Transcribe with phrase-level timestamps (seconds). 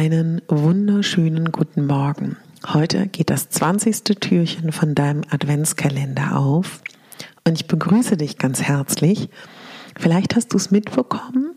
[0.00, 2.38] Einen wunderschönen guten Morgen.
[2.66, 4.04] Heute geht das 20.
[4.18, 6.80] Türchen von deinem Adventskalender auf
[7.46, 9.28] und ich begrüße dich ganz herzlich.
[9.98, 11.54] Vielleicht hast du es mitbekommen.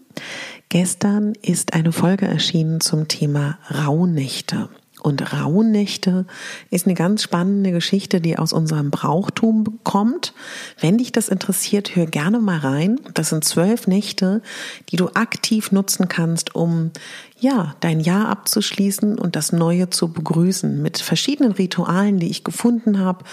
[0.68, 4.68] Gestern ist eine Folge erschienen zum Thema Rauhnächte.
[5.04, 6.26] Und Rauhnächte
[6.72, 10.34] ist eine ganz spannende Geschichte, die aus unserem Brauchtum kommt.
[10.80, 13.00] Wenn dich das interessiert, hör gerne mal rein.
[13.14, 14.42] Das sind zwölf Nächte,
[14.90, 16.92] die du aktiv nutzen kannst, um
[17.38, 23.00] ja, dein Jahr abzuschließen und das Neue zu begrüßen mit verschiedenen Ritualen, die ich gefunden
[23.00, 23.26] habe.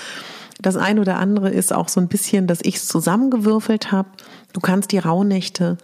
[0.60, 4.08] Das eine oder andere ist auch so ein bisschen, dass ich es zusammengewürfelt habe.
[4.52, 5.78] Du kannst die Rauhnächte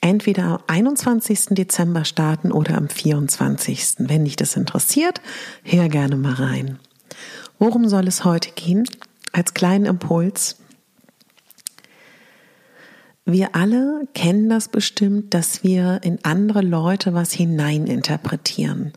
[0.00, 1.46] entweder am 21.
[1.50, 3.96] Dezember starten oder am 24.
[3.98, 5.20] Wenn dich das interessiert,
[5.62, 6.78] hör gerne mal rein.
[7.58, 8.84] Worum soll es heute gehen?
[9.32, 10.56] Als kleinen Impuls.
[13.30, 18.94] Wir alle kennen das bestimmt, dass wir in andere Leute was hineininterpretieren.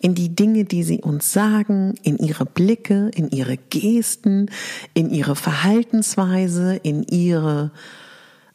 [0.00, 4.48] In die Dinge, die sie uns sagen, in ihre Blicke, in ihre Gesten,
[4.92, 7.72] in ihre Verhaltensweise, in ihre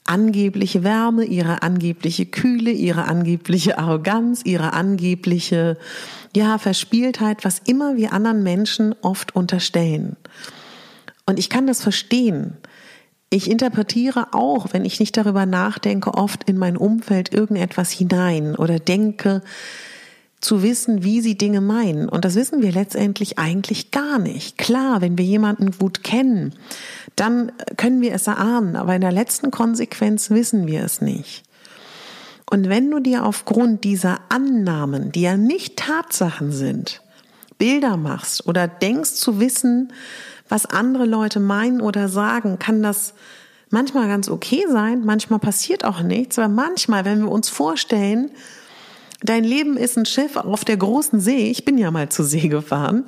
[0.10, 5.78] angebliche Wärme, ihre angebliche Kühle, ihre angebliche Arroganz, ihre angebliche,
[6.36, 10.18] ja, Verspieltheit, was immer wir anderen Menschen oft unterstellen.
[11.26, 12.58] Und ich kann das verstehen.
[13.30, 18.80] Ich interpretiere auch, wenn ich nicht darüber nachdenke, oft in mein Umfeld irgendetwas hinein oder
[18.80, 19.44] denke,
[20.42, 22.08] zu wissen, wie sie Dinge meinen.
[22.08, 24.58] Und das wissen wir letztendlich eigentlich gar nicht.
[24.58, 26.54] Klar, wenn wir jemanden gut kennen,
[27.16, 31.44] dann können wir es erahnen, aber in der letzten Konsequenz wissen wir es nicht.
[32.50, 37.02] Und wenn du dir aufgrund dieser Annahmen, die ja nicht Tatsachen sind,
[37.58, 39.94] Bilder machst oder denkst zu wissen,
[40.48, 43.14] was andere Leute meinen oder sagen, kann das
[43.70, 48.32] manchmal ganz okay sein, manchmal passiert auch nichts, aber manchmal, wenn wir uns vorstellen,
[49.22, 51.50] Dein Leben ist ein Schiff auf der großen See.
[51.52, 53.06] Ich bin ja mal zur See gefahren.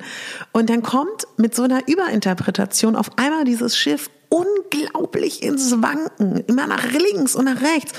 [0.52, 6.66] Und dann kommt mit so einer Überinterpretation auf einmal dieses Schiff unglaublich ins Wanken, immer
[6.66, 7.92] nach links und nach rechts.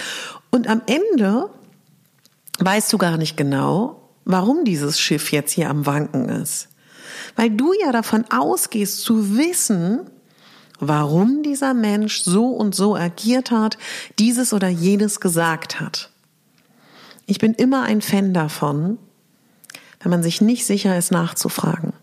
[0.52, 1.50] Und am Ende
[2.60, 6.70] weißt du gar nicht genau, warum dieses Schiff jetzt hier am Wanken ist.
[7.36, 10.10] Weil du ja davon ausgehst zu wissen,
[10.80, 13.78] warum dieser Mensch so und so agiert hat,
[14.20, 16.13] dieses oder jenes gesagt hat.
[17.26, 18.98] Ich bin immer ein Fan davon,
[20.02, 21.94] wenn man sich nicht sicher ist, nachzufragen.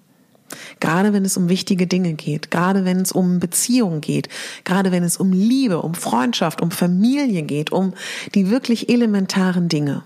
[0.80, 4.28] Gerade wenn es um wichtige Dinge geht, gerade wenn es um Beziehungen geht,
[4.64, 7.94] gerade wenn es um Liebe, um Freundschaft, um Familie geht, um
[8.34, 10.02] die wirklich elementaren Dinge.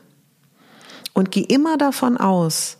[1.12, 2.78] Und geh immer davon aus,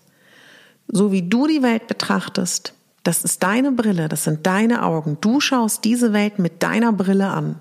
[0.89, 2.75] so wie du die Welt betrachtest,
[3.05, 5.19] das ist deine Brille, das sind deine Augen.
[5.21, 7.57] Du schaust diese Welt mit deiner Brille an.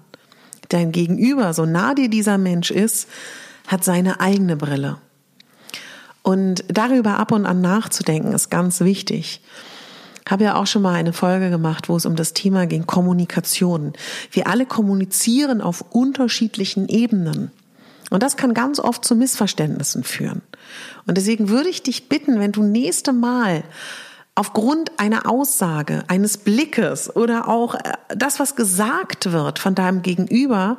[0.70, 3.08] Dein Gegenüber, so nah dir dieser Mensch ist,
[3.68, 4.98] hat seine eigene Brille.
[6.22, 9.42] Und darüber ab und an nachzudenken ist ganz wichtig.
[10.28, 13.94] Habe ja auch schon mal eine Folge gemacht, wo es um das Thema ging Kommunikation.
[14.32, 17.52] Wir alle kommunizieren auf unterschiedlichen Ebenen.
[18.10, 20.42] Und das kann ganz oft zu Missverständnissen führen.
[21.06, 23.64] Und deswegen würde ich dich bitten, wenn du nächste Mal
[24.36, 30.78] aufgrund einer Aussage, eines Blickes oder auch äh, das, was gesagt wird von deinem Gegenüber,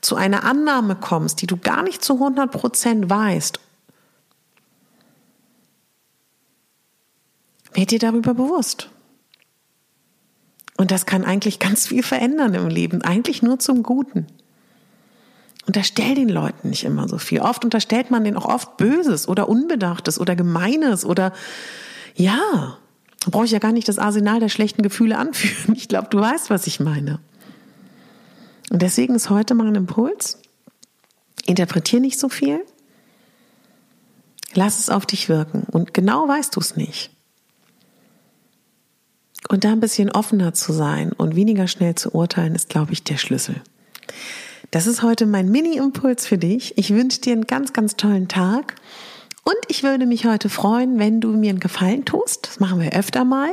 [0.00, 3.60] zu einer Annahme kommst, die du gar nicht zu 100 Prozent weißt,
[7.72, 8.90] werd dir darüber bewusst.
[10.76, 14.26] Und das kann eigentlich ganz viel verändern im Leben, eigentlich nur zum Guten.
[15.66, 17.40] Unterstell den Leuten nicht immer so viel.
[17.40, 21.32] Oft unterstellt man denen auch oft Böses oder Unbedachtes oder Gemeines oder
[22.14, 22.78] ja,
[23.26, 25.74] brauche ich ja gar nicht das Arsenal der schlechten Gefühle anführen.
[25.74, 27.20] Ich glaube, du weißt, was ich meine.
[28.70, 30.40] Und deswegen ist heute mal ein Impuls.
[31.46, 32.60] Interpretier nicht so viel.
[34.54, 35.64] Lass es auf dich wirken.
[35.70, 37.10] Und genau weißt du es nicht.
[39.48, 43.04] Und da ein bisschen offener zu sein und weniger schnell zu urteilen, ist, glaube ich,
[43.04, 43.62] der Schlüssel.
[44.70, 46.76] Das ist heute mein Mini-Impuls für dich.
[46.76, 48.74] Ich wünsche dir einen ganz, ganz tollen Tag.
[49.48, 52.48] Und ich würde mich heute freuen, wenn du mir einen Gefallen tust.
[52.48, 53.48] Das machen wir öfter mal.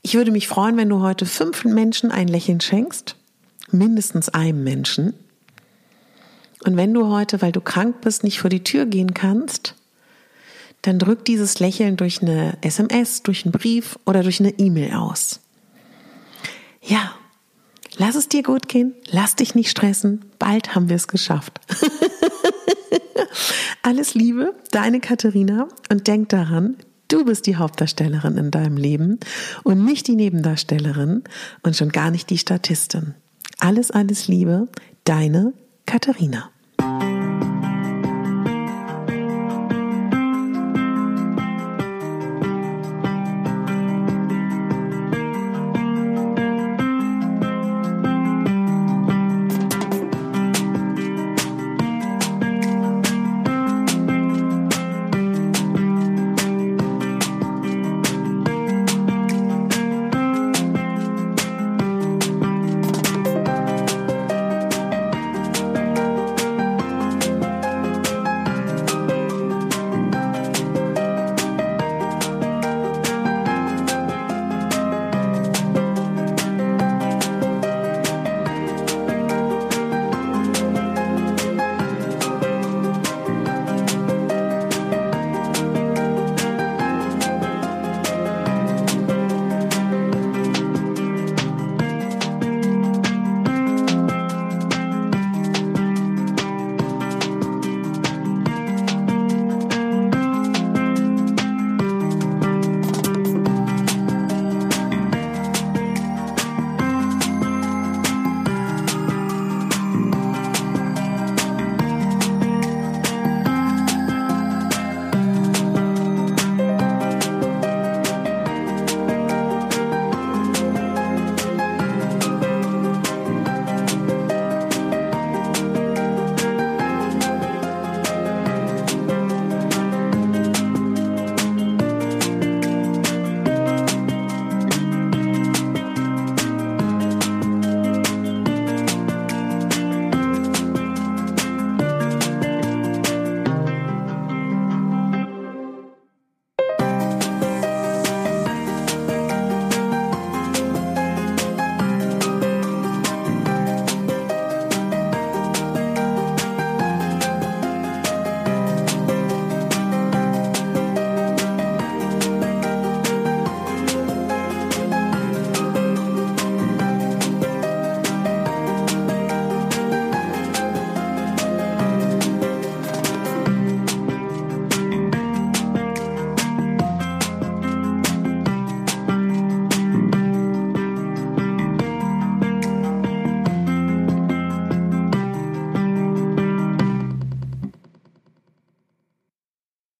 [0.00, 3.14] Ich würde mich freuen, wenn du heute fünf Menschen ein Lächeln schenkst.
[3.70, 5.12] Mindestens einem Menschen.
[6.64, 9.74] Und wenn du heute, weil du krank bist, nicht vor die Tür gehen kannst,
[10.80, 15.40] dann drück dieses Lächeln durch eine SMS, durch einen Brief oder durch eine E-Mail aus.
[16.80, 17.14] Ja,
[17.98, 21.60] lass es dir gut gehen, lass dich nicht stressen, bald haben wir es geschafft.
[23.82, 26.76] Alles Liebe, deine Katharina und denk daran,
[27.08, 29.18] du bist die Hauptdarstellerin in deinem Leben
[29.64, 31.24] und nicht die Nebendarstellerin
[31.62, 33.14] und schon gar nicht die Statistin.
[33.58, 34.68] Alles, alles Liebe,
[35.04, 35.52] deine
[35.86, 36.50] Katharina.